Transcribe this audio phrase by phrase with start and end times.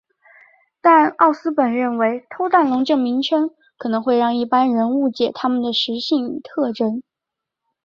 [0.81, 7.03] 但奥斯本认为偷蛋龙这名称可能会让一般人误解它们的食性与特征。